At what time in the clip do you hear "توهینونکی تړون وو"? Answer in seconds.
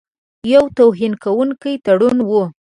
0.77-2.43